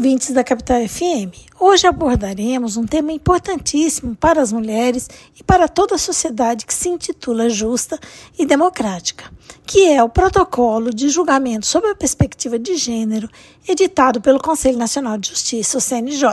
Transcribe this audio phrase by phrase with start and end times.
[0.00, 1.36] ouvintes da Capital FM.
[1.60, 5.06] Hoje abordaremos um tema importantíssimo para as mulheres
[5.38, 8.00] e para toda a sociedade que se intitula Justa
[8.38, 9.30] e Democrática,
[9.66, 13.28] que é o Protocolo de Julgamento sob a Perspectiva de Gênero,
[13.68, 16.24] editado pelo Conselho Nacional de Justiça, o CNJ.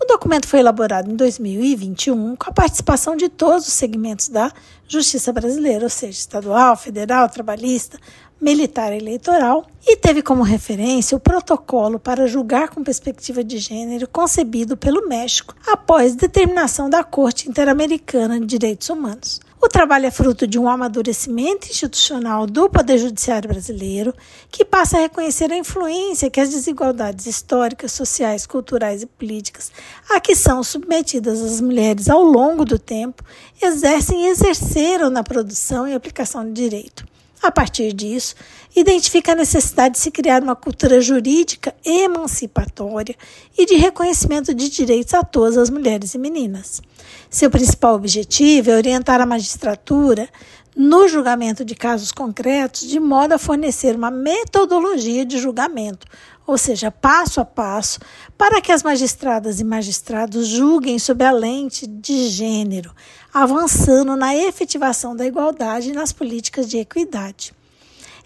[0.00, 4.52] O documento foi elaborado em 2021 com a participação de todos os segmentos da
[4.86, 7.98] justiça brasileira, ou seja, estadual, federal, trabalhista,
[8.40, 14.76] militar eleitoral e teve como referência o protocolo para julgar com perspectiva de gênero concebido
[14.76, 19.40] pelo México após determinação da Corte Interamericana de Direitos Humanos.
[19.60, 24.14] O trabalho é fruto de um amadurecimento institucional do Poder Judiciário brasileiro,
[24.50, 29.72] que passa a reconhecer a influência que as desigualdades históricas, sociais, culturais e políticas
[30.10, 33.24] a que são submetidas as mulheres ao longo do tempo
[33.60, 37.04] exercem e exerceram na produção e aplicação do direito.
[37.42, 38.34] A partir disso,
[38.74, 43.14] identifica a necessidade de se criar uma cultura jurídica emancipatória
[43.56, 46.82] e de reconhecimento de direitos a todas as mulheres e meninas.
[47.30, 50.28] Seu principal objetivo é orientar a magistratura
[50.76, 56.06] no julgamento de casos concretos, de modo a fornecer uma metodologia de julgamento,
[56.46, 57.98] ou seja, passo a passo,
[58.36, 62.94] para que as magistradas e magistrados julguem sob a lente de gênero,
[63.32, 67.54] avançando na efetivação da igualdade nas políticas de equidade.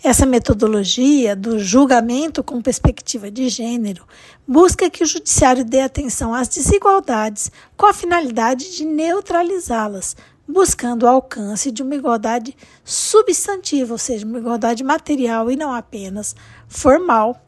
[0.03, 4.05] Essa metodologia do julgamento com perspectiva de gênero
[4.49, 10.17] busca que o judiciário dê atenção às desigualdades com a finalidade de neutralizá-las,
[10.51, 16.35] buscando o alcance de uma igualdade substantiva, ou seja, uma igualdade material e não apenas
[16.69, 17.41] formal.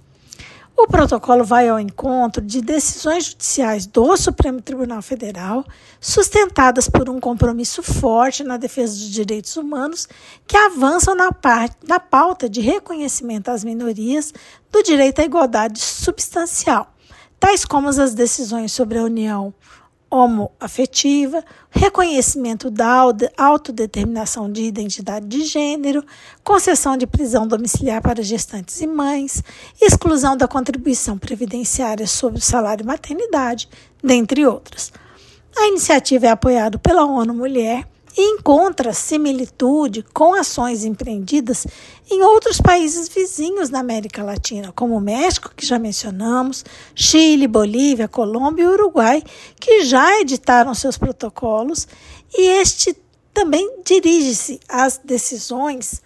[0.74, 5.64] O protocolo vai ao encontro de decisões judiciais do Supremo Tribunal Federal,
[6.00, 10.08] sustentadas por um compromisso forte na defesa dos direitos humanos,
[10.46, 14.32] que avançam na, parte, na pauta de reconhecimento às minorias
[14.70, 16.92] do direito à igualdade substancial,
[17.38, 19.54] tais como as decisões sobre a união
[20.12, 23.02] homoafetiva, reconhecimento da
[23.34, 26.04] autodeterminação de identidade de gênero,
[26.44, 29.42] concessão de prisão domiciliar para gestantes e mães,
[29.80, 33.70] exclusão da contribuição previdenciária sobre o salário maternidade,
[34.04, 34.92] dentre outras.
[35.56, 41.66] A iniciativa é apoiada pela ONU Mulher encontra similitude com ações empreendidas
[42.10, 46.64] em outros países vizinhos da América Latina, como o México, que já mencionamos,
[46.94, 49.22] Chile, Bolívia, Colômbia e Uruguai,
[49.58, 51.88] que já editaram seus protocolos,
[52.34, 52.96] e este
[53.32, 56.02] também dirige-se às decisões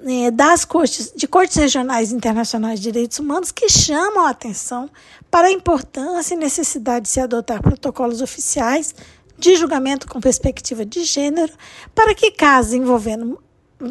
[0.00, 4.88] né, das cortes, de cortes regionais internacionais de direitos humanos que chamam a atenção
[5.30, 8.94] para a importância e necessidade de se adotar protocolos oficiais
[9.38, 11.52] de julgamento com perspectiva de gênero
[11.94, 13.38] para que casos envolvendo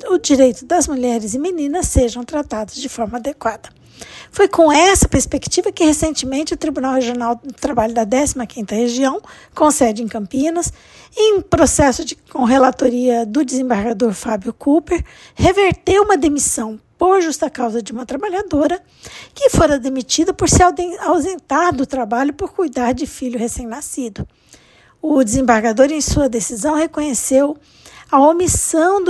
[0.10, 3.70] o direito das mulheres e meninas sejam tratados de forma adequada.
[4.32, 9.22] Foi com essa perspectiva que recentemente o Tribunal Regional do Trabalho da 15ª Região,
[9.56, 10.72] com sede em Campinas,
[11.16, 15.04] em processo de com relatoria do desembargador Fábio Cooper,
[15.34, 18.82] reverteu uma demissão por justa causa de uma trabalhadora
[19.34, 20.62] que fora demitida por se
[21.00, 24.28] ausentar do trabalho por cuidar de filho recém-nascido.
[25.10, 27.56] O desembargador, em sua decisão, reconheceu
[28.12, 29.10] a omissão do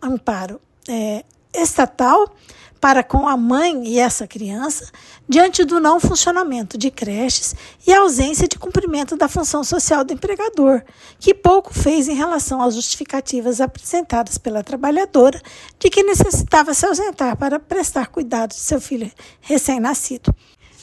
[0.00, 2.32] amparo, é, estatal
[2.80, 4.88] para com a mãe e essa criança
[5.28, 10.80] diante do não funcionamento de creches e ausência de cumprimento da função social do empregador,
[11.18, 15.42] que pouco fez em relação às justificativas apresentadas pela trabalhadora
[15.76, 19.10] de que necessitava se ausentar para prestar cuidado de seu filho
[19.40, 20.32] recém-nascido.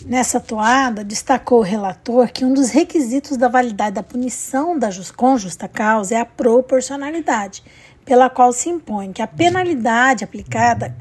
[0.06, 5.13] Nessa toada, destacou o relator que um dos requisitos da validade da punição da just,
[5.13, 7.63] com justa causa é a proporcionalidade,
[8.06, 10.96] pela qual se impõe que a penalidade aplicada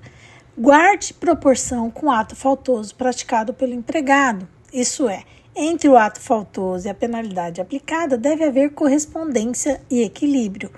[0.58, 4.48] guarde proporção com o ato faltoso praticado pelo empregado.
[4.72, 5.24] Isso é,
[5.54, 10.70] entre o ato faltoso e a penalidade aplicada deve haver correspondência e equilíbrio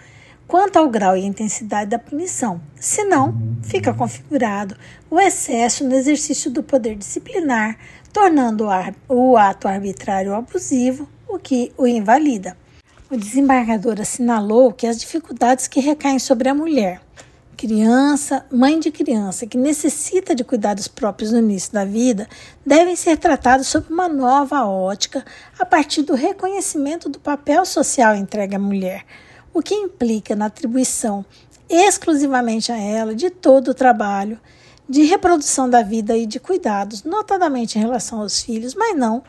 [0.49, 2.59] quanto ao grau e intensidade da punição.
[2.81, 4.75] Senão, fica configurado
[5.11, 7.77] o excesso no exercício do poder disciplinar,
[8.13, 8.67] tornando
[9.07, 12.56] o ato arbitrário abusivo, o que o invalida.
[13.11, 17.01] O desembargador assinalou que as dificuldades que recaem sobre a mulher,
[17.55, 22.27] criança, mãe de criança que necessita de cuidados próprios no início da vida,
[22.65, 25.25] devem ser tratadas sob uma nova ótica
[25.59, 29.05] a partir do reconhecimento do papel social entregue à mulher
[29.53, 31.25] o que implica na atribuição
[31.69, 34.41] exclusivamente a ela de todo o trabalho
[34.89, 39.23] de reprodução da vida e de cuidados, notadamente em relação aos filhos, mas não,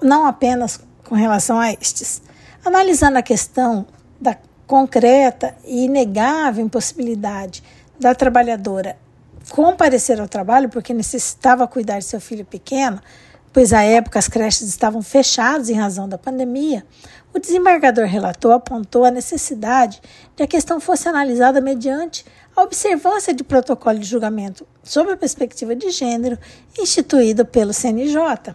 [0.00, 2.22] não apenas com relação a estes.
[2.64, 3.86] Analisando a questão
[4.18, 7.62] da concreta e inegável impossibilidade
[7.98, 8.96] da trabalhadora
[9.50, 13.00] comparecer ao trabalho porque necessitava cuidar de seu filho pequeno,
[13.52, 16.84] pois à época as creches estavam fechadas em razão da pandemia,
[17.32, 20.00] o desembargador relator apontou a necessidade
[20.36, 22.24] de a questão fosse analisada mediante
[22.56, 26.38] a observância de protocolo de julgamento sob a perspectiva de gênero
[26.78, 28.54] instituído pelo CNJ.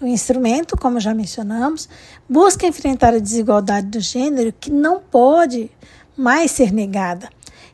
[0.00, 1.88] O instrumento, como já mencionamos,
[2.28, 5.70] busca enfrentar a desigualdade do gênero que não pode
[6.16, 7.28] mais ser negada,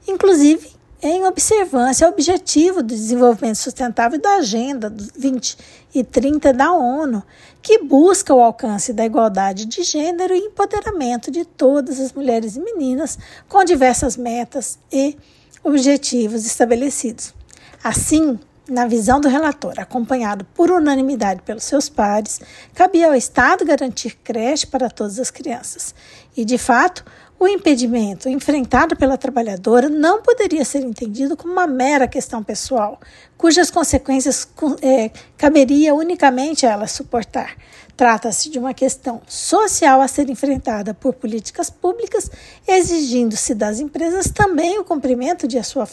[0.07, 7.23] inclusive em observância ao objetivo do desenvolvimento sustentável da Agenda 2030 da ONU,
[7.63, 12.61] que busca o alcance da igualdade de gênero e empoderamento de todas as mulheres e
[12.61, 13.19] meninas
[13.49, 15.17] com diversas metas e
[15.65, 17.35] objetivos estabelecidos.
[17.83, 18.39] Assim,
[18.71, 22.41] na visão do relator, acompanhado por unanimidade pelos seus pares,
[22.73, 25.95] cabia ao Estado garantir creche para todas as crianças.
[26.37, 27.05] E, de fato,
[27.39, 33.01] o impedimento enfrentado pela trabalhadora não poderia ser entendido como uma mera questão pessoal,
[33.37, 34.47] cujas consequências
[34.83, 37.57] é, caberia unicamente a ela suportar.
[37.97, 42.31] Trata-se de uma questão social a ser enfrentada por políticas públicas,
[42.69, 45.89] exigindo-se das empresas também o cumprimento de sua,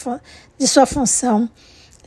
[0.58, 1.50] de sua função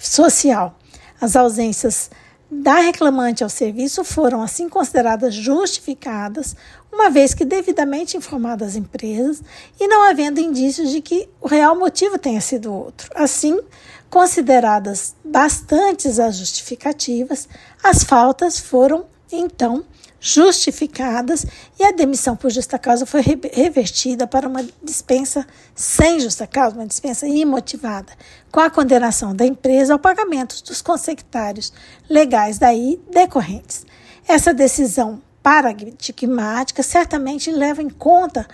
[0.01, 0.77] social.
[1.21, 2.11] As ausências
[2.51, 6.57] da reclamante ao serviço foram assim consideradas justificadas,
[6.93, 9.43] uma vez que devidamente informadas as empresas
[9.79, 13.09] e não havendo indícios de que o real motivo tenha sido outro.
[13.15, 13.61] Assim,
[14.09, 17.49] consideradas bastantes as justificativas,
[17.83, 19.85] as faltas foram então
[20.21, 21.47] justificadas
[21.79, 26.87] e a demissão por justa causa foi revertida para uma dispensa sem justa causa, uma
[26.87, 28.13] dispensa imotivada,
[28.53, 31.73] com a condenação da empresa ao pagamento dos consectários
[32.09, 33.87] legais daí decorrentes.
[34.29, 38.47] Essa decisão paradigmática certamente leva em conta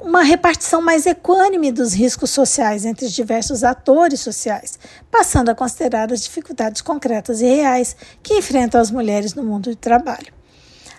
[0.00, 4.78] uma repartição mais equânime dos riscos sociais entre os diversos atores sociais,
[5.10, 9.76] passando a considerar as dificuldades concretas e reais que enfrentam as mulheres no mundo do
[9.76, 10.41] trabalho.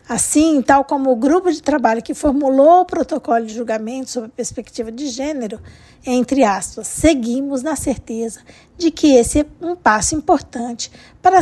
[0.08, 4.30] Assim, tal como o grupo de trabalho que formulou o protocolo de julgamento sob a
[4.30, 5.62] perspectiva de gênero,
[6.06, 8.42] entre aspas, seguimos na certeza
[8.78, 10.92] de que esse é um passo importante
[11.22, 11.40] para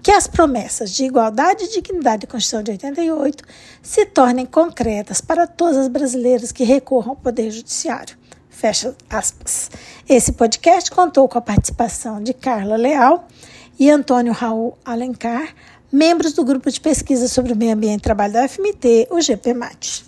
[0.00, 3.42] que as promessas de igualdade e dignidade da Constituição de 88
[3.82, 8.16] se tornem concretas para todas as brasileiras que recorram ao Poder Judiciário.
[8.50, 9.70] Fecha aspas.
[10.08, 13.26] Esse podcast contou com a participação de Carla Leal
[13.78, 15.54] e Antônio Raul Alencar
[15.94, 20.02] membros do grupo de pesquisa sobre o meio ambiente e trabalho da FMT, o GPMAT.